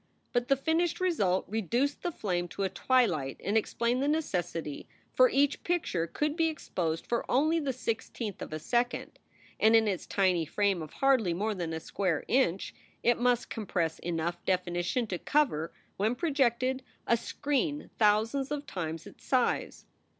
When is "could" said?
6.07-6.35